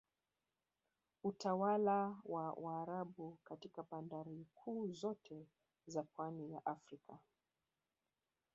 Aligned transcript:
Utawala 1.23 2.15
wa 2.25 2.53
Waarabu 2.57 3.37
katika 3.43 3.83
bandari 3.83 4.45
kuu 4.55 4.91
zote 4.91 5.47
za 5.87 6.03
pwani 6.03 6.51
ya 6.51 6.65
Afrika 6.65 7.19